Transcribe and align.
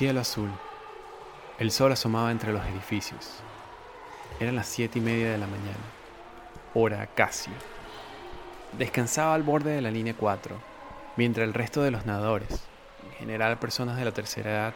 Cielo 0.00 0.20
azul. 0.20 0.48
El 1.58 1.70
sol 1.70 1.92
asomaba 1.92 2.30
entre 2.30 2.54
los 2.54 2.64
edificios. 2.64 3.34
Eran 4.40 4.56
las 4.56 4.66
siete 4.66 4.98
y 4.98 5.02
media 5.02 5.30
de 5.30 5.36
la 5.36 5.46
mañana. 5.46 5.76
Hora 6.72 7.06
casi. 7.08 7.50
Descansaba 8.78 9.34
al 9.34 9.42
borde 9.42 9.72
de 9.72 9.82
la 9.82 9.90
línea 9.90 10.14
4, 10.14 10.56
mientras 11.16 11.46
el 11.46 11.52
resto 11.52 11.82
de 11.82 11.90
los 11.90 12.06
nadadores, 12.06 12.48
en 13.04 13.12
general 13.18 13.58
personas 13.58 13.98
de 13.98 14.06
la 14.06 14.12
tercera 14.12 14.50
edad, 14.50 14.74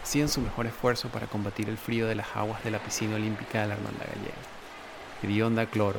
hacían 0.00 0.28
su 0.28 0.40
mejor 0.40 0.66
esfuerzo 0.66 1.08
para 1.08 1.26
combatir 1.26 1.68
el 1.68 1.76
frío 1.76 2.06
de 2.06 2.14
las 2.14 2.36
aguas 2.36 2.62
de 2.62 2.70
la 2.70 2.78
piscina 2.78 3.16
olímpica 3.16 3.62
de 3.62 3.66
la 3.66 3.74
Hermandad 3.74 4.06
Gallega. 4.14 5.24
Hedionda 5.24 5.66
cloro, 5.66 5.98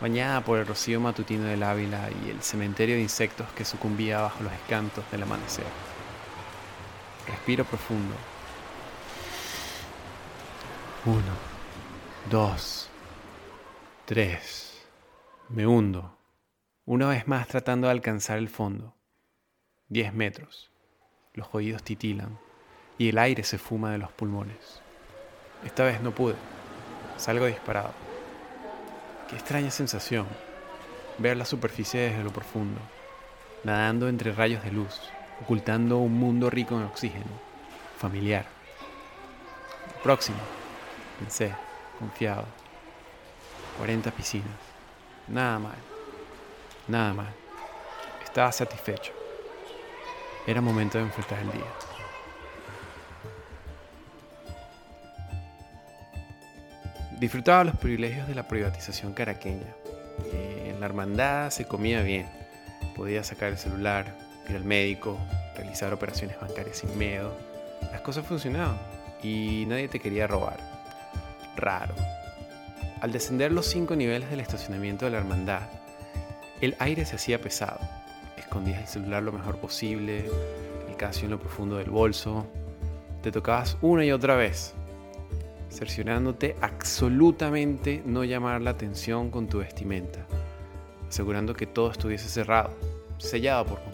bañada 0.00 0.42
por 0.42 0.60
el 0.60 0.68
rocío 0.68 1.00
matutino 1.00 1.46
del 1.46 1.64
Ávila 1.64 2.10
y 2.24 2.30
el 2.30 2.44
cementerio 2.44 2.94
de 2.94 3.02
insectos 3.02 3.48
que 3.56 3.64
sucumbía 3.64 4.20
bajo 4.20 4.44
los 4.44 4.52
escantos 4.52 5.04
del 5.10 5.24
amanecer. 5.24 5.91
Respiro 7.26 7.64
profundo. 7.64 8.14
Uno, 11.04 11.34
dos, 12.30 12.88
tres. 14.04 14.84
Me 15.48 15.66
hundo. 15.66 16.18
Una 16.84 17.08
vez 17.08 17.28
más 17.28 17.46
tratando 17.46 17.86
de 17.86 17.92
alcanzar 17.92 18.38
el 18.38 18.48
fondo. 18.48 18.96
Diez 19.88 20.12
metros. 20.12 20.72
Los 21.34 21.48
oídos 21.54 21.82
titilan 21.84 22.38
y 22.98 23.08
el 23.08 23.18
aire 23.18 23.44
se 23.44 23.58
fuma 23.58 23.92
de 23.92 23.98
los 23.98 24.10
pulmones. 24.12 24.82
Esta 25.64 25.84
vez 25.84 26.00
no 26.00 26.12
pude. 26.12 26.34
Salgo 27.18 27.46
disparado. 27.46 27.92
Qué 29.28 29.36
extraña 29.36 29.70
sensación. 29.70 30.26
Ver 31.18 31.36
la 31.36 31.44
superficie 31.44 32.00
desde 32.00 32.24
lo 32.24 32.32
profundo, 32.32 32.80
nadando 33.64 34.08
entre 34.08 34.32
rayos 34.32 34.64
de 34.64 34.72
luz 34.72 35.00
ocultando 35.40 35.98
un 35.98 36.14
mundo 36.14 36.50
rico 36.50 36.76
en 36.76 36.84
oxígeno, 36.84 37.24
familiar. 37.96 38.46
Próximo, 40.02 40.38
pensé, 41.18 41.52
confiado. 41.98 42.44
40 43.78 44.10
piscinas. 44.10 44.46
Nada 45.28 45.58
mal. 45.58 45.76
Nada 46.88 47.14
mal. 47.14 47.34
Estaba 48.22 48.52
satisfecho. 48.52 49.12
Era 50.46 50.60
momento 50.60 50.98
de 50.98 51.04
enfrentar 51.04 51.38
el 51.38 51.52
día. 51.52 51.72
Disfrutaba 57.18 57.62
los 57.62 57.76
privilegios 57.76 58.26
de 58.26 58.34
la 58.34 58.48
privatización 58.48 59.12
caraqueña. 59.12 59.68
Eh, 60.32 60.72
en 60.74 60.80
la 60.80 60.86
hermandad 60.86 61.50
se 61.50 61.66
comía 61.66 62.02
bien. 62.02 62.28
Podía 62.96 63.22
sacar 63.22 63.50
el 63.50 63.58
celular, 63.58 64.16
ir 64.48 64.56
al 64.56 64.64
médico, 64.64 65.18
realizar 65.54 65.92
operaciones 65.92 66.40
bancarias 66.40 66.78
sin 66.78 66.96
miedo. 66.98 67.32
Las 67.90 68.00
cosas 68.00 68.26
funcionaban 68.26 68.78
y 69.22 69.64
nadie 69.66 69.88
te 69.88 70.00
quería 70.00 70.26
robar. 70.26 70.58
Raro. 71.56 71.94
Al 73.00 73.12
descender 73.12 73.52
los 73.52 73.66
cinco 73.66 73.96
niveles 73.96 74.30
del 74.30 74.40
estacionamiento 74.40 75.04
de 75.04 75.10
la 75.10 75.18
hermandad, 75.18 75.62
el 76.60 76.76
aire 76.78 77.04
se 77.04 77.16
hacía 77.16 77.40
pesado. 77.40 77.80
Escondías 78.36 78.80
el 78.80 78.86
celular 78.86 79.22
lo 79.22 79.32
mejor 79.32 79.58
posible, 79.58 80.26
el 80.88 80.96
casio 80.96 81.24
en 81.24 81.32
lo 81.32 81.40
profundo 81.40 81.76
del 81.76 81.90
bolso. 81.90 82.46
Te 83.22 83.32
tocabas 83.32 83.76
una 83.80 84.04
y 84.04 84.12
otra 84.12 84.36
vez, 84.36 84.74
cerciorándote 85.70 86.56
absolutamente 86.60 88.02
no 88.04 88.24
llamar 88.24 88.60
la 88.60 88.70
atención 88.70 89.30
con 89.30 89.48
tu 89.48 89.58
vestimenta, 89.58 90.20
asegurando 91.08 91.54
que 91.54 91.66
todo 91.66 91.90
estuviese 91.90 92.28
cerrado, 92.28 92.70
sellado 93.18 93.66
por 93.66 93.82
completo. 93.82 93.91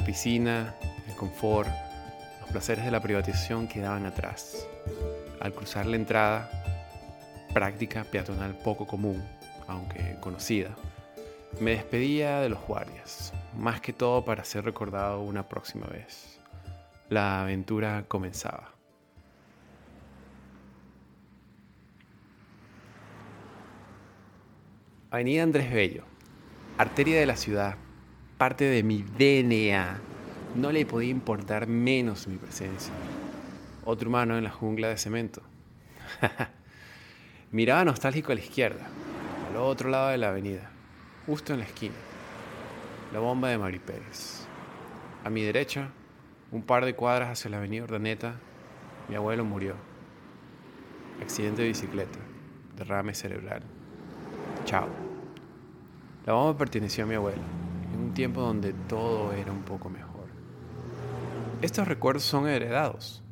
La 0.00 0.06
piscina, 0.06 0.74
el 1.06 1.14
confort, 1.14 1.68
los 2.40 2.48
placeres 2.48 2.86
de 2.86 2.90
la 2.90 3.02
privatización 3.02 3.68
quedaban 3.68 4.06
atrás. 4.06 4.66
Al 5.40 5.52
cruzar 5.52 5.84
la 5.84 5.96
entrada, 5.96 6.50
práctica 7.52 8.04
peatonal 8.04 8.56
poco 8.56 8.86
común, 8.86 9.22
aunque 9.68 10.16
conocida, 10.20 10.74
me 11.60 11.72
despedía 11.72 12.40
de 12.40 12.48
los 12.48 12.60
guardias, 12.66 13.34
más 13.58 13.82
que 13.82 13.92
todo 13.92 14.24
para 14.24 14.42
ser 14.42 14.64
recordado 14.64 15.20
una 15.20 15.46
próxima 15.46 15.86
vez. 15.86 16.40
La 17.10 17.42
aventura 17.42 18.06
comenzaba. 18.08 18.72
Avenida 25.10 25.42
Andrés 25.42 25.70
Bello, 25.70 26.04
arteria 26.78 27.20
de 27.20 27.26
la 27.26 27.36
ciudad, 27.36 27.76
parte 28.40 28.64
de 28.64 28.82
mi 28.82 29.02
DNA. 29.02 29.98
No 30.54 30.72
le 30.72 30.86
podía 30.86 31.10
importar 31.10 31.66
menos 31.66 32.26
mi 32.26 32.38
presencia. 32.38 32.90
Otro 33.84 34.08
humano 34.08 34.38
en 34.38 34.44
la 34.44 34.50
jungla 34.50 34.88
de 34.88 34.96
cemento. 34.96 35.42
Miraba 37.52 37.84
nostálgico 37.84 38.32
a 38.32 38.36
la 38.36 38.40
izquierda, 38.40 38.86
al 39.50 39.58
otro 39.58 39.90
lado 39.90 40.08
de 40.08 40.16
la 40.16 40.30
avenida, 40.30 40.70
justo 41.26 41.52
en 41.52 41.58
la 41.58 41.66
esquina. 41.66 41.96
La 43.12 43.18
bomba 43.18 43.50
de 43.50 43.58
Mari 43.58 43.78
Pérez. 43.78 44.46
A 45.22 45.28
mi 45.28 45.42
derecha, 45.42 45.90
un 46.50 46.62
par 46.62 46.86
de 46.86 46.94
cuadras 46.94 47.28
hacia 47.28 47.50
la 47.50 47.58
avenida 47.58 47.84
Ordaneta, 47.84 48.36
mi 49.10 49.16
abuelo 49.16 49.44
murió. 49.44 49.74
Accidente 51.20 51.60
de 51.60 51.68
bicicleta, 51.68 52.20
derrame 52.74 53.12
cerebral. 53.12 53.60
Chao. 54.64 54.88
La 56.24 56.32
bomba 56.32 56.56
perteneció 56.56 57.04
a 57.04 57.06
mi 57.06 57.16
abuelo 57.16 57.69
un 58.10 58.14
tiempo 58.14 58.40
donde 58.40 58.72
todo 58.88 59.32
era 59.32 59.52
un 59.52 59.62
poco 59.62 59.88
mejor. 59.88 60.26
Estos 61.62 61.86
recuerdos 61.86 62.24
son 62.24 62.48
heredados. 62.48 63.22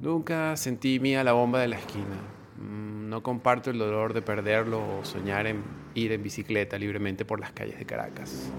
Nunca 0.00 0.54
sentí 0.58 1.00
mía 1.00 1.24
la 1.24 1.32
bomba 1.32 1.60
de 1.60 1.68
la 1.68 1.78
esquina. 1.78 2.16
Mm, 2.58 3.08
no 3.08 3.22
comparto 3.22 3.70
el 3.70 3.78
dolor 3.78 4.12
de 4.12 4.20
perderlo 4.20 4.98
o 4.98 5.04
soñar 5.06 5.46
en 5.46 5.62
ir 5.94 6.12
en 6.12 6.22
bicicleta 6.22 6.76
libremente 6.76 7.24
por 7.24 7.40
las 7.40 7.52
calles 7.52 7.78
de 7.78 7.86
Caracas. 7.86 8.50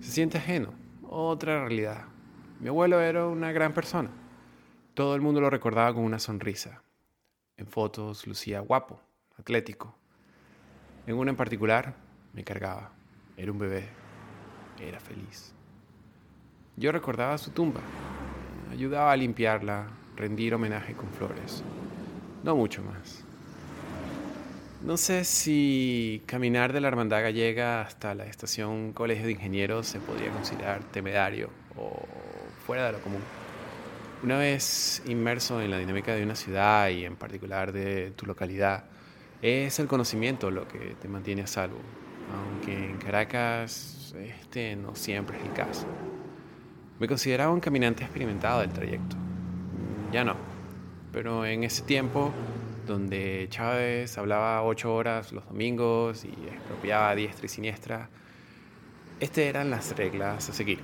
Se 0.00 0.12
siente 0.12 0.38
ajeno, 0.38 0.72
otra 1.08 1.58
realidad. 1.64 2.04
Mi 2.60 2.68
abuelo 2.68 3.00
era 3.00 3.26
una 3.26 3.50
gran 3.50 3.74
persona. 3.74 4.10
Todo 4.94 5.16
el 5.16 5.22
mundo 5.22 5.40
lo 5.40 5.50
recordaba 5.50 5.92
con 5.92 6.04
una 6.04 6.20
sonrisa. 6.20 6.84
En 7.56 7.66
fotos 7.66 8.28
lucía 8.28 8.60
guapo, 8.60 9.00
atlético. 9.36 9.96
En 11.08 11.16
una 11.16 11.32
en 11.32 11.36
particular 11.36 11.96
me 12.32 12.44
cargaba. 12.44 12.92
Era 13.36 13.50
un 13.50 13.58
bebé 13.58 14.01
era 14.88 15.00
feliz. 15.00 15.52
Yo 16.76 16.92
recordaba 16.92 17.36
su 17.38 17.50
tumba, 17.50 17.80
ayudaba 18.70 19.12
a 19.12 19.16
limpiarla, 19.16 19.88
rendir 20.16 20.54
homenaje 20.54 20.94
con 20.94 21.08
flores. 21.10 21.62
No 22.42 22.56
mucho 22.56 22.82
más. 22.82 23.24
No 24.84 24.96
sé 24.96 25.24
si 25.24 26.22
caminar 26.26 26.72
de 26.72 26.80
la 26.80 26.88
Hermandad 26.88 27.22
Gallega 27.22 27.82
hasta 27.82 28.16
la 28.16 28.24
estación 28.24 28.92
Colegio 28.92 29.26
de 29.26 29.32
Ingenieros 29.32 29.86
se 29.86 30.00
podría 30.00 30.30
considerar 30.30 30.82
temerario 30.90 31.50
o 31.76 32.02
fuera 32.66 32.86
de 32.86 32.92
lo 32.92 33.00
común. 33.00 33.20
Una 34.24 34.38
vez 34.38 35.00
inmerso 35.06 35.60
en 35.60 35.70
la 35.70 35.78
dinámica 35.78 36.14
de 36.14 36.24
una 36.24 36.34
ciudad 36.34 36.88
y 36.88 37.04
en 37.04 37.14
particular 37.14 37.72
de 37.72 38.10
tu 38.16 38.26
localidad, 38.26 38.84
es 39.40 39.78
el 39.78 39.86
conocimiento 39.86 40.50
lo 40.50 40.66
que 40.66 40.96
te 41.00 41.08
mantiene 41.08 41.42
a 41.42 41.46
salvo. 41.46 41.78
Aunque 42.32 42.72
en 42.72 42.98
Caracas 42.98 44.01
este 44.16 44.76
no 44.76 44.94
siempre 44.94 45.38
es 45.38 45.44
el 45.44 45.52
caso. 45.52 45.86
Me 46.98 47.08
consideraba 47.08 47.52
un 47.52 47.60
caminante 47.60 48.04
experimentado 48.04 48.60
del 48.60 48.72
trayecto. 48.72 49.16
Ya 50.12 50.24
no. 50.24 50.36
Pero 51.12 51.44
en 51.44 51.64
ese 51.64 51.82
tiempo, 51.82 52.32
donde 52.86 53.46
Chávez 53.50 54.16
hablaba 54.18 54.62
ocho 54.62 54.94
horas 54.94 55.32
los 55.32 55.46
domingos 55.46 56.24
y 56.24 56.32
expropiaba 56.48 57.14
diestra 57.14 57.46
y 57.46 57.48
siniestra, 57.48 58.08
estas 59.20 59.44
eran 59.44 59.70
las 59.70 59.96
reglas 59.96 60.48
a 60.48 60.52
seguir. 60.52 60.80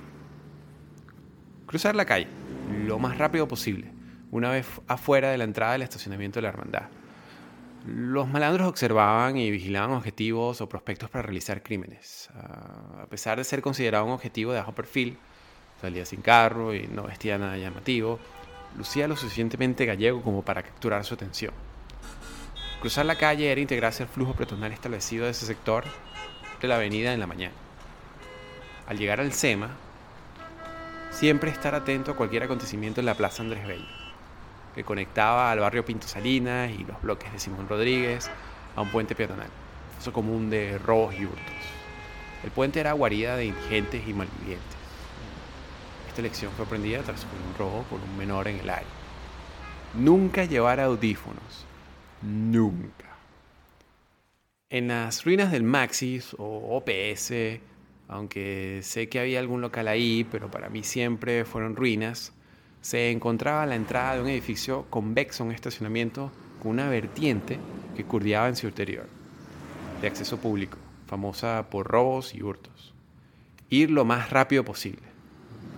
Cruzar 1.65 1.95
la 1.95 2.05
calle 2.05 2.27
lo 2.85 2.99
más 2.99 3.17
rápido 3.17 3.47
posible, 3.47 3.91
una 4.31 4.51
vez 4.51 4.67
afuera 4.87 5.31
de 5.31 5.37
la 5.37 5.43
entrada 5.43 5.73
del 5.73 5.81
estacionamiento 5.81 6.37
de 6.37 6.43
la 6.43 6.49
hermandad. 6.49 6.83
Los 7.85 8.27
malandros 8.27 8.67
observaban 8.67 9.37
y 9.37 9.49
vigilaban 9.49 9.91
objetivos 9.91 10.59
o 10.61 10.67
prospectos 10.67 11.09
para 11.09 11.21
realizar 11.23 11.63
crímenes. 11.63 12.29
Ah, 12.35 13.03
a 13.03 13.05
pesar 13.07 13.37
de 13.37 13.43
ser 13.43 13.61
considerado 13.61 14.05
un 14.05 14.11
objetivo 14.11 14.51
de 14.51 14.59
bajo 14.59 14.73
perfil, 14.73 15.17
salía 15.81 16.05
sin 16.05 16.21
carro 16.21 16.75
y 16.75 16.87
no 16.87 17.03
vestía 17.03 17.37
nada 17.37 17.57
llamativo, 17.57 18.19
lucía 18.77 19.07
lo 19.07 19.15
suficientemente 19.15 19.85
gallego 19.85 20.21
como 20.21 20.43
para 20.43 20.63
capturar 20.63 21.05
su 21.05 21.13
atención. 21.13 21.53
Cruzar 22.81 23.05
la 23.05 23.17
calle 23.17 23.51
era 23.51 23.61
integrarse 23.61 24.03
al 24.03 24.09
flujo 24.09 24.33
peatonal 24.33 24.71
establecido 24.71 25.25
de 25.25 25.31
ese 25.31 25.45
sector 25.45 25.83
de 26.61 26.67
la 26.67 26.75
avenida 26.75 27.13
en 27.13 27.19
la 27.19 27.27
mañana. 27.27 27.53
Al 28.87 28.97
llegar 28.97 29.19
al 29.19 29.33
SEMA, 29.33 29.69
siempre 31.11 31.51
estar 31.51 31.75
atento 31.75 32.11
a 32.11 32.15
cualquier 32.15 32.43
acontecimiento 32.43 32.99
en 32.99 33.05
la 33.05 33.15
Plaza 33.15 33.43
Andrés 33.43 33.67
Bello, 33.67 33.85
que 34.75 34.83
conectaba 34.83 35.51
al 35.51 35.59
barrio 35.59 35.85
Pinto 35.85 36.07
Salinas 36.07 36.71
y 36.71 36.83
los 36.83 37.01
bloques 37.01 37.31
de 37.31 37.39
Simón 37.39 37.67
Rodríguez 37.67 38.29
a 38.75 38.81
un 38.81 38.89
puente 38.89 39.15
peatonal, 39.15 39.49
uso 39.99 40.13
común 40.13 40.49
de 40.49 40.77
robos 40.77 41.15
y 41.15 41.25
hurtos. 41.25 41.43
El 42.43 42.51
puente 42.51 42.79
era 42.79 42.93
guarida 42.93 43.35
de 43.35 43.45
indigentes 43.45 44.07
y 44.07 44.13
malvivientes. 44.13 44.77
Esta 46.07 46.21
elección 46.21 46.51
fue 46.53 46.65
prendida 46.65 47.01
tras 47.01 47.23
un 47.23 47.57
robo 47.57 47.83
por 47.83 47.99
un 47.99 48.17
menor 48.17 48.47
en 48.47 48.59
el 48.59 48.69
área. 48.69 48.87
Nunca 49.93 50.45
llevar 50.45 50.79
audífonos. 50.79 51.65
Nunca. 52.21 53.05
En 54.69 54.89
las 54.89 55.25
ruinas 55.25 55.51
del 55.51 55.63
Maxis 55.63 56.35
o 56.37 56.77
OPS, 56.77 57.59
aunque 58.07 58.81
sé 58.83 59.09
que 59.09 59.19
había 59.19 59.39
algún 59.39 59.61
local 59.61 59.87
ahí, 59.87 60.27
pero 60.31 60.51
para 60.51 60.69
mí 60.69 60.83
siempre 60.83 61.43
fueron 61.43 61.75
ruinas, 61.75 62.33
se 62.81 63.11
encontraba 63.11 63.65
la 63.65 63.75
entrada 63.75 64.15
de 64.15 64.21
un 64.21 64.29
edificio 64.29 64.85
convexo 64.89 65.43
en 65.43 65.51
estacionamiento 65.51 66.31
con 66.61 66.71
una 66.71 66.89
vertiente 66.89 67.59
que 67.95 68.05
curdiaba 68.05 68.47
en 68.47 68.55
su 68.55 68.67
interior, 68.67 69.07
de 70.01 70.07
acceso 70.07 70.37
público, 70.37 70.77
famosa 71.07 71.67
por 71.69 71.87
robos 71.87 72.33
y 72.33 72.41
hurtos. 72.41 72.93
Ir 73.69 73.91
lo 73.91 74.05
más 74.05 74.29
rápido 74.29 74.63
posible. 74.63 75.03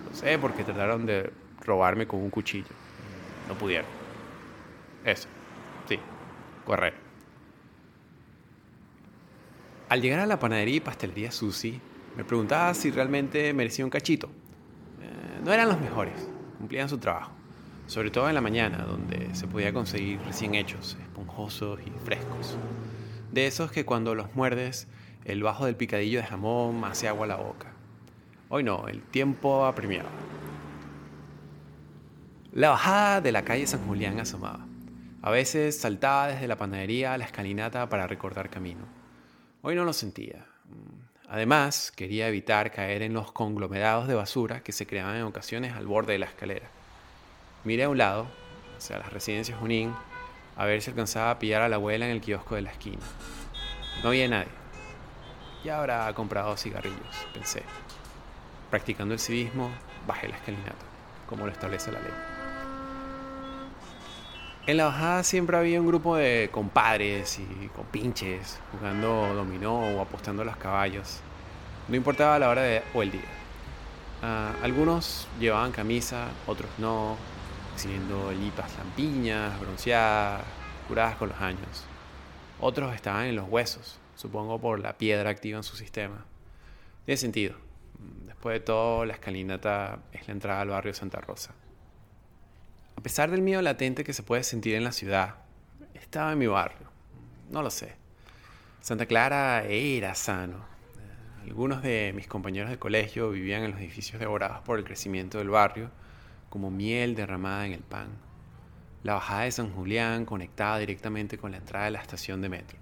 Lo 0.08 0.16
sé 0.16 0.38
porque 0.38 0.64
trataron 0.64 1.06
de 1.06 1.32
robarme 1.60 2.06
con 2.06 2.20
un 2.20 2.30
cuchillo. 2.30 2.70
No 3.48 3.54
pudieron. 3.54 3.90
Eso. 5.04 5.28
Sí. 5.88 5.98
Correr. 6.64 6.94
Al 9.88 10.00
llegar 10.00 10.20
a 10.20 10.26
la 10.26 10.38
panadería 10.38 10.76
y 10.76 10.80
pastelería 10.80 11.30
Susi, 11.32 11.80
me 12.16 12.24
preguntaba 12.24 12.72
si 12.72 12.90
realmente 12.90 13.52
merecía 13.52 13.84
un 13.84 13.90
cachito. 13.90 14.28
Eh, 15.02 15.40
no 15.44 15.52
eran 15.52 15.68
los 15.68 15.80
mejores, 15.80 16.14
cumplían 16.62 16.88
su 16.88 16.98
trabajo, 16.98 17.32
sobre 17.88 18.12
todo 18.12 18.28
en 18.28 18.36
la 18.36 18.40
mañana, 18.40 18.84
donde 18.84 19.34
se 19.34 19.48
podía 19.48 19.72
conseguir 19.72 20.20
recién 20.20 20.54
hechos, 20.54 20.96
esponjosos 21.02 21.80
y 21.84 21.90
frescos. 22.04 22.56
De 23.32 23.48
esos 23.48 23.72
que 23.72 23.84
cuando 23.84 24.14
los 24.14 24.32
muerdes, 24.36 24.86
el 25.24 25.42
bajo 25.42 25.66
del 25.66 25.74
picadillo 25.74 26.20
de 26.20 26.24
jamón 26.24 26.84
hace 26.84 27.08
agua 27.08 27.24
a 27.24 27.28
la 27.30 27.34
boca. 27.34 27.72
Hoy 28.48 28.62
no, 28.62 28.86
el 28.86 29.02
tiempo 29.02 29.66
apremiaba. 29.66 30.08
La 32.52 32.70
bajada 32.70 33.20
de 33.20 33.32
la 33.32 33.42
calle 33.42 33.66
San 33.66 33.84
Julián 33.84 34.20
asomaba. 34.20 34.64
A 35.20 35.32
veces 35.32 35.80
saltaba 35.80 36.28
desde 36.28 36.46
la 36.46 36.54
panadería 36.54 37.12
a 37.12 37.18
la 37.18 37.24
escalinata 37.24 37.88
para 37.88 38.06
recordar 38.06 38.50
camino. 38.50 38.82
Hoy 39.62 39.74
no 39.74 39.84
lo 39.84 39.92
sentía. 39.92 40.46
Además, 41.32 41.90
quería 41.96 42.28
evitar 42.28 42.70
caer 42.72 43.00
en 43.00 43.14
los 43.14 43.32
conglomerados 43.32 44.06
de 44.06 44.14
basura 44.14 44.62
que 44.62 44.70
se 44.70 44.86
creaban 44.86 45.16
en 45.16 45.22
ocasiones 45.22 45.72
al 45.72 45.86
borde 45.86 46.12
de 46.12 46.18
la 46.18 46.26
escalera. 46.26 46.68
Miré 47.64 47.84
a 47.84 47.88
un 47.88 47.96
lado, 47.96 48.26
hacia 48.76 48.98
las 48.98 49.10
residencias 49.10 49.58
Junín, 49.58 49.94
a 50.58 50.66
ver 50.66 50.82
si 50.82 50.90
alcanzaba 50.90 51.30
a 51.30 51.38
pillar 51.38 51.62
a 51.62 51.70
la 51.70 51.76
abuela 51.76 52.04
en 52.04 52.12
el 52.12 52.20
kiosco 52.20 52.54
de 52.54 52.60
la 52.60 52.70
esquina. 52.70 53.00
No 54.02 54.10
había 54.10 54.28
nadie. 54.28 54.52
Ya 55.64 55.78
habrá 55.78 56.12
comprado 56.12 56.54
cigarrillos, 56.58 57.26
pensé. 57.32 57.62
Practicando 58.68 59.14
el 59.14 59.20
civismo, 59.20 59.70
bajé 60.06 60.28
la 60.28 60.36
escalinata, 60.36 60.84
como 61.26 61.46
lo 61.46 61.52
establece 61.52 61.92
la 61.92 62.00
ley. 62.00 62.41
En 64.64 64.76
la 64.76 64.84
bajada 64.84 65.24
siempre 65.24 65.56
había 65.56 65.80
un 65.80 65.88
grupo 65.88 66.14
de 66.14 66.48
compadres 66.52 67.40
y 67.40 67.66
compinches 67.74 68.60
jugando 68.70 69.34
dominó 69.34 69.96
o 69.96 70.00
apostando 70.00 70.42
a 70.42 70.44
los 70.44 70.56
caballos. 70.56 71.18
No 71.88 71.96
importaba 71.96 72.38
la 72.38 72.48
hora 72.48 72.62
de, 72.62 72.82
o 72.94 73.02
el 73.02 73.10
día. 73.10 73.22
Ah, 74.22 74.52
algunos 74.62 75.26
llevaban 75.40 75.72
camisa, 75.72 76.28
otros 76.46 76.70
no, 76.78 77.16
exhibiendo 77.74 78.30
lipas 78.30 78.72
lampiñas, 78.78 79.58
bronceadas, 79.58 80.42
curadas 80.86 81.16
con 81.16 81.30
los 81.30 81.40
años. 81.40 81.84
Otros 82.60 82.94
estaban 82.94 83.26
en 83.26 83.34
los 83.34 83.48
huesos, 83.48 83.98
supongo 84.14 84.60
por 84.60 84.78
la 84.78 84.96
piedra 84.96 85.30
activa 85.30 85.56
en 85.56 85.64
su 85.64 85.74
sistema. 85.74 86.24
Tiene 87.04 87.16
sentido. 87.16 87.56
Después 88.26 88.54
de 88.54 88.60
todo, 88.60 89.04
la 89.06 89.14
escalinata 89.14 89.98
es 90.12 90.28
la 90.28 90.34
entrada 90.34 90.60
al 90.60 90.68
barrio 90.68 90.94
Santa 90.94 91.20
Rosa. 91.20 91.52
A 93.02 93.10
pesar 93.12 93.32
del 93.32 93.42
miedo 93.42 93.60
latente 93.62 94.04
que 94.04 94.12
se 94.12 94.22
puede 94.22 94.44
sentir 94.44 94.76
en 94.76 94.84
la 94.84 94.92
ciudad, 94.92 95.34
estaba 95.92 96.30
en 96.30 96.38
mi 96.38 96.46
barrio. 96.46 96.86
No 97.50 97.60
lo 97.60 97.68
sé. 97.68 97.96
Santa 98.80 99.06
Clara 99.06 99.64
era 99.64 100.14
sano. 100.14 100.64
Algunos 101.42 101.82
de 101.82 102.12
mis 102.14 102.28
compañeros 102.28 102.70
de 102.70 102.78
colegio 102.78 103.30
vivían 103.30 103.64
en 103.64 103.72
los 103.72 103.80
edificios 103.80 104.20
devorados 104.20 104.60
por 104.60 104.78
el 104.78 104.84
crecimiento 104.84 105.38
del 105.38 105.48
barrio, 105.48 105.90
como 106.48 106.70
miel 106.70 107.16
derramada 107.16 107.66
en 107.66 107.72
el 107.72 107.80
pan. 107.80 108.06
La 109.02 109.14
bajada 109.14 109.42
de 109.42 109.50
San 109.50 109.72
Julián 109.72 110.24
conectaba 110.24 110.78
directamente 110.78 111.38
con 111.38 111.50
la 111.50 111.56
entrada 111.56 111.86
de 111.86 111.90
la 111.90 112.00
estación 112.00 112.40
de 112.40 112.50
metro, 112.50 112.78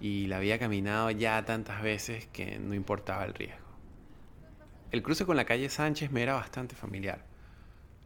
y 0.00 0.28
la 0.28 0.38
había 0.38 0.58
caminado 0.58 1.10
ya 1.10 1.44
tantas 1.44 1.82
veces 1.82 2.26
que 2.28 2.58
no 2.58 2.72
importaba 2.72 3.26
el 3.26 3.34
riesgo. 3.34 3.68
El 4.92 5.02
cruce 5.02 5.26
con 5.26 5.36
la 5.36 5.44
calle 5.44 5.68
Sánchez 5.68 6.10
me 6.10 6.22
era 6.22 6.32
bastante 6.32 6.74
familiar. 6.74 7.26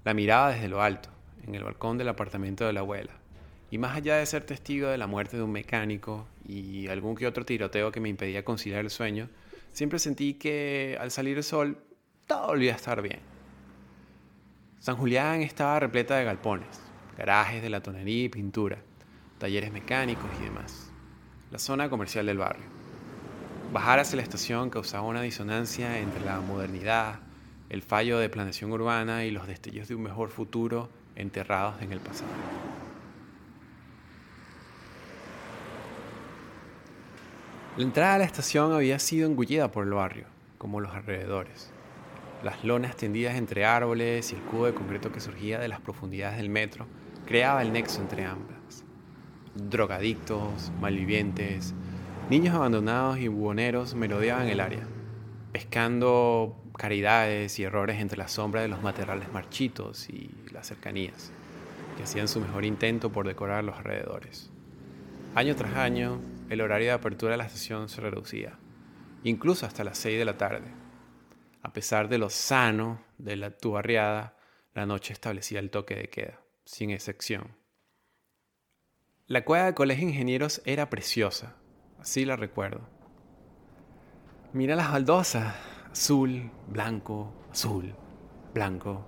La 0.02 0.12
miraba 0.12 0.50
desde 0.50 0.66
lo 0.66 0.82
alto, 0.82 1.10
en 1.46 1.54
el 1.54 1.64
balcón 1.64 1.98
del 1.98 2.08
apartamento 2.08 2.66
de 2.66 2.72
la 2.72 2.80
abuela. 2.80 3.12
Y 3.70 3.78
más 3.78 3.96
allá 3.96 4.16
de 4.16 4.26
ser 4.26 4.44
testigo 4.44 4.88
de 4.88 4.98
la 4.98 5.06
muerte 5.06 5.36
de 5.36 5.42
un 5.42 5.52
mecánico 5.52 6.26
y 6.46 6.86
algún 6.88 7.16
que 7.16 7.26
otro 7.26 7.44
tiroteo 7.44 7.90
que 7.90 8.00
me 8.00 8.08
impedía 8.08 8.44
conciliar 8.44 8.80
el 8.80 8.90
sueño, 8.90 9.28
siempre 9.72 9.98
sentí 9.98 10.34
que 10.34 10.96
al 11.00 11.10
salir 11.10 11.36
el 11.36 11.42
sol 11.42 11.78
todo 12.26 12.48
volvía 12.48 12.72
a 12.72 12.76
estar 12.76 13.02
bien. 13.02 13.20
San 14.78 14.96
Julián 14.96 15.42
estaba 15.42 15.80
repleta 15.80 16.16
de 16.16 16.24
galpones, 16.24 16.80
garajes 17.18 17.62
de 17.62 17.70
la 17.70 17.82
tonería 17.82 18.24
y 18.24 18.28
pintura, 18.28 18.78
talleres 19.38 19.72
mecánicos 19.72 20.30
y 20.40 20.44
demás. 20.44 20.92
La 21.50 21.58
zona 21.58 21.88
comercial 21.88 22.26
del 22.26 22.38
barrio. 22.38 22.64
Bajar 23.72 23.98
hacia 23.98 24.16
la 24.16 24.22
estación 24.22 24.70
causaba 24.70 25.06
una 25.06 25.22
disonancia 25.22 25.98
entre 25.98 26.24
la 26.24 26.40
modernidad, 26.40 27.20
el 27.68 27.82
fallo 27.82 28.18
de 28.18 28.28
planeación 28.28 28.70
urbana 28.70 29.24
y 29.24 29.32
los 29.32 29.48
destellos 29.48 29.88
de 29.88 29.96
un 29.96 30.02
mejor 30.02 30.30
futuro 30.30 30.88
enterrados 31.16 31.80
en 31.82 31.92
el 31.92 32.00
pasado. 32.00 32.30
La 37.76 37.82
entrada 37.82 38.14
a 38.14 38.18
la 38.18 38.24
estación 38.24 38.72
había 38.72 38.98
sido 38.98 39.28
engullida 39.28 39.70
por 39.70 39.84
el 39.84 39.92
barrio, 39.92 40.24
como 40.56 40.80
los 40.80 40.94
alrededores. 40.94 41.70
Las 42.42 42.64
lonas 42.64 42.96
tendidas 42.96 43.34
entre 43.34 43.66
árboles 43.66 44.32
y 44.32 44.36
el 44.36 44.40
cubo 44.42 44.66
de 44.66 44.74
concreto 44.74 45.12
que 45.12 45.20
surgía 45.20 45.58
de 45.58 45.68
las 45.68 45.80
profundidades 45.80 46.38
del 46.38 46.48
metro 46.48 46.86
creaba 47.26 47.60
el 47.60 47.72
nexo 47.72 48.00
entre 48.00 48.24
ambas. 48.24 48.84
Drogadictos, 49.54 50.72
malvivientes, 50.80 51.74
niños 52.30 52.54
abandonados 52.54 53.18
y 53.18 53.28
buhoneros 53.28 53.94
merodeaban 53.94 54.48
el 54.48 54.60
área, 54.60 54.86
pescando 55.52 56.56
caridades 56.76 57.58
y 57.58 57.64
errores 57.64 58.00
entre 58.00 58.18
la 58.18 58.28
sombra 58.28 58.60
de 58.60 58.68
los 58.68 58.82
materiales 58.82 59.32
marchitos 59.32 60.08
y 60.10 60.30
las 60.52 60.66
cercanías, 60.66 61.32
que 61.96 62.02
hacían 62.02 62.28
su 62.28 62.40
mejor 62.40 62.64
intento 62.64 63.10
por 63.10 63.26
decorar 63.26 63.64
los 63.64 63.76
alrededores. 63.76 64.50
Año 65.34 65.56
tras 65.56 65.74
año, 65.76 66.20
el 66.48 66.60
horario 66.60 66.88
de 66.88 66.92
apertura 66.92 67.32
de 67.32 67.38
la 67.38 67.46
estación 67.46 67.88
se 67.88 68.00
reducía, 68.00 68.58
incluso 69.24 69.66
hasta 69.66 69.84
las 69.84 69.98
6 69.98 70.18
de 70.18 70.24
la 70.24 70.36
tarde. 70.36 70.68
A 71.62 71.72
pesar 71.72 72.08
de 72.08 72.18
lo 72.18 72.30
sano 72.30 73.02
de 73.18 73.36
la, 73.36 73.50
tu 73.50 73.72
barriada, 73.72 74.36
la 74.74 74.86
noche 74.86 75.12
establecía 75.12 75.58
el 75.58 75.70
toque 75.70 75.94
de 75.94 76.08
queda, 76.08 76.40
sin 76.64 76.90
excepción. 76.90 77.56
La 79.26 79.44
cueva 79.44 79.66
de 79.66 79.74
Colegio 79.74 80.06
de 80.06 80.12
Ingenieros 80.12 80.62
era 80.64 80.88
preciosa, 80.88 81.56
así 81.98 82.24
la 82.24 82.36
recuerdo. 82.36 82.88
Mira 84.52 84.76
las 84.76 84.92
baldosas, 84.92 85.54
azul, 85.96 86.50
blanco, 86.68 87.32
azul, 87.50 87.94
blanco. 88.52 89.02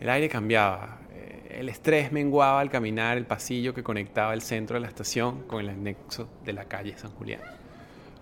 El 0.00 0.08
aire 0.08 0.28
cambiaba, 0.28 0.98
eh, 1.12 1.58
el 1.60 1.68
estrés 1.68 2.10
menguaba 2.10 2.58
al 2.58 2.70
caminar 2.70 3.16
el 3.16 3.24
pasillo 3.24 3.72
que 3.72 3.84
conectaba 3.84 4.34
el 4.34 4.42
centro 4.42 4.74
de 4.74 4.80
la 4.80 4.88
estación 4.88 5.44
con 5.44 5.60
el 5.60 5.68
anexo 5.68 6.28
de 6.44 6.54
la 6.54 6.64
calle 6.64 6.98
San 6.98 7.12
Julián. 7.12 7.40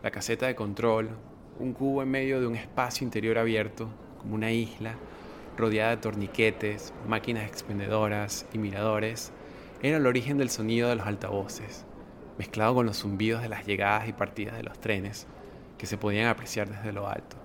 La 0.03 0.11
caseta 0.11 0.47
de 0.47 0.55
control, 0.55 1.09
un 1.59 1.73
cubo 1.73 2.03
en 2.03 2.11
medio 2.11 2.39
de 2.39 2.49
un 2.49 2.55
espacio 2.55 3.07
interior 3.07 3.39
abierto, 3.39 3.89
como 4.19 4.35
una 4.35 4.53
isla, 4.53 4.97
rodeada 5.57 5.93
de 5.93 6.03
torniquetes, 6.03 6.93
máquinas 7.09 7.49
expendedoras 7.49 8.47
y 8.53 8.59
miradores, 8.59 9.33
era 9.81 9.97
el 9.97 10.07
origen 10.07 10.37
del 10.37 10.51
sonido 10.51 10.91
de 10.91 10.97
los 10.97 11.07
altavoces, 11.07 11.87
mezclado 12.37 12.75
con 12.75 12.85
los 12.85 12.99
zumbidos 12.99 13.41
de 13.41 13.49
las 13.49 13.67
llegadas 13.67 14.07
y 14.07 14.13
partidas 14.13 14.59
de 14.59 14.65
los 14.65 14.79
trenes 14.79 15.27
que 15.79 15.87
se 15.87 15.99
podían 15.99 16.29
apreciar 16.29 16.69
desde 16.69 16.93
lo 16.93 17.09
alto. 17.09 17.37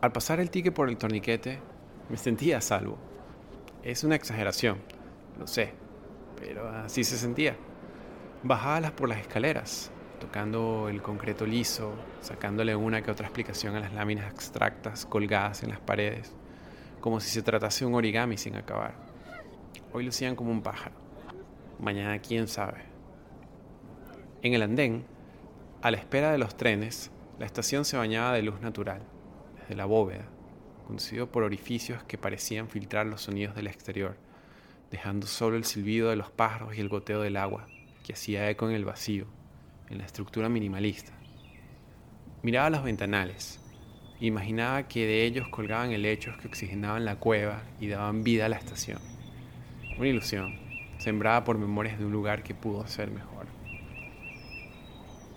Al 0.00 0.12
pasar 0.12 0.40
el 0.40 0.50
ticket 0.50 0.74
por 0.74 0.88
el 0.88 0.96
torniquete, 0.96 1.60
me 2.08 2.16
sentía 2.16 2.58
a 2.58 2.60
salvo. 2.60 2.98
Es 3.82 4.04
una 4.04 4.16
exageración, 4.16 4.78
lo 5.38 5.46
sé, 5.46 5.72
pero 6.38 6.68
así 6.68 7.04
se 7.04 7.16
sentía. 7.16 7.56
Bajaba 8.42 8.90
por 8.90 9.08
las 9.08 9.20
escaleras, 9.20 9.92
tocando 10.20 10.88
el 10.88 11.02
concreto 11.02 11.46
liso, 11.46 11.94
sacándole 12.20 12.74
una 12.74 13.02
que 13.02 13.10
otra 13.10 13.26
explicación 13.26 13.76
a 13.76 13.80
las 13.80 13.92
láminas 13.92 14.30
abstractas 14.30 15.06
colgadas 15.06 15.62
en 15.62 15.70
las 15.70 15.80
paredes, 15.80 16.34
como 17.00 17.20
si 17.20 17.30
se 17.30 17.42
tratase 17.42 17.84
de 17.84 17.90
un 17.90 17.94
origami 17.94 18.36
sin 18.36 18.56
acabar. 18.56 18.94
Hoy 19.92 20.04
lucían 20.04 20.36
como 20.36 20.50
un 20.50 20.62
pájaro, 20.62 20.96
mañana 21.78 22.18
quién 22.18 22.48
sabe. 22.48 22.82
En 24.42 24.54
el 24.54 24.62
andén, 24.62 25.04
a 25.82 25.90
la 25.90 25.96
espera 25.96 26.30
de 26.30 26.38
los 26.38 26.56
trenes, 26.56 27.10
la 27.40 27.46
estación 27.46 27.84
se 27.84 27.96
bañaba 27.96 28.32
de 28.32 28.42
luz 28.42 28.60
natural, 28.60 29.02
desde 29.60 29.74
la 29.74 29.84
bóveda, 29.84 30.28
conducido 30.86 31.30
por 31.30 31.42
orificios 31.42 32.04
que 32.04 32.18
parecían 32.18 32.68
filtrar 32.68 33.06
los 33.06 33.22
sonidos 33.22 33.56
del 33.56 33.66
exterior, 33.66 34.16
dejando 34.92 35.26
solo 35.26 35.56
el 35.56 35.64
silbido 35.64 36.10
de 36.10 36.16
los 36.16 36.30
pájaros 36.30 36.76
y 36.76 36.80
el 36.80 36.88
goteo 36.88 37.20
del 37.20 37.36
agua, 37.36 37.66
que 38.04 38.12
hacía 38.12 38.48
eco 38.48 38.68
en 38.68 38.76
el 38.76 38.84
vacío 38.84 39.26
en 39.90 39.98
la 39.98 40.04
estructura 40.04 40.48
minimalista. 40.48 41.12
Miraba 42.42 42.70
los 42.70 42.84
ventanales. 42.84 43.60
Imaginaba 44.20 44.88
que 44.88 45.04
de 45.04 45.24
ellos 45.24 45.48
colgaban 45.48 45.90
helechos 45.90 46.36
que 46.38 46.46
oxigenaban 46.46 47.04
la 47.04 47.16
cueva 47.16 47.62
y 47.80 47.88
daban 47.88 48.22
vida 48.22 48.46
a 48.46 48.48
la 48.48 48.56
estación. 48.56 49.00
Una 49.98 50.08
ilusión, 50.08 50.58
sembrada 50.98 51.42
por 51.42 51.58
memorias 51.58 51.98
de 51.98 52.06
un 52.06 52.12
lugar 52.12 52.44
que 52.44 52.54
pudo 52.54 52.86
ser 52.86 53.10
mejor. 53.10 53.46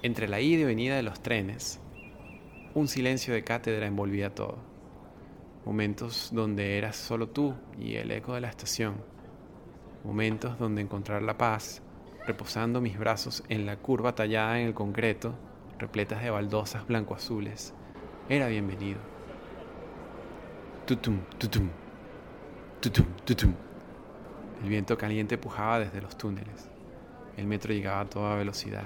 Entre 0.05 0.27
la 0.27 0.39
ida 0.39 0.61
y 0.61 0.65
venida 0.65 0.95
de 0.95 1.01
los 1.01 1.19
trenes, 1.19 1.79
un 2.75 2.87
silencio 2.87 3.33
de 3.33 3.43
cátedra 3.43 3.87
envolvía 3.87 4.35
todo. 4.35 4.59
Momentos 5.65 6.29
donde 6.31 6.77
eras 6.77 6.95
solo 6.95 7.29
tú 7.29 7.55
y 7.79 7.95
el 7.95 8.11
eco 8.11 8.35
de 8.35 8.41
la 8.41 8.49
estación. 8.49 8.97
Momentos 10.03 10.59
donde 10.59 10.83
encontrar 10.83 11.23
la 11.23 11.39
paz 11.39 11.81
reposando 12.27 12.81
mis 12.81 12.99
brazos 12.99 13.43
en 13.49 13.65
la 13.65 13.77
curva 13.77 14.13
tallada 14.13 14.59
en 14.59 14.67
el 14.67 14.73
concreto, 14.75 15.33
repletas 15.79 16.21
de 16.21 16.29
baldosas 16.29 16.85
blanco-azules, 16.85 17.73
era 18.29 18.47
bienvenido. 18.47 18.99
Tutum, 20.85 21.17
tutum, 21.39 21.67
tutum, 22.79 23.05
tutum. 23.25 23.55
El 24.61 24.69
viento 24.69 24.99
caliente 24.99 25.39
pujaba 25.39 25.79
desde 25.79 25.99
los 25.99 26.15
túneles. 26.15 26.69
El 27.37 27.47
metro 27.47 27.73
llegaba 27.73 28.01
a 28.01 28.05
toda 28.05 28.35
velocidad. 28.35 28.85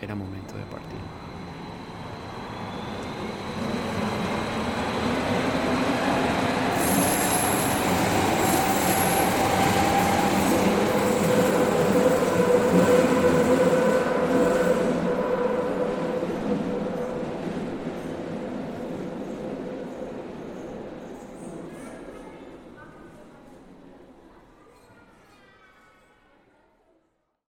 Era 0.00 0.14
momento 0.16 0.56
de 0.56 0.66
partir. 0.66 1.29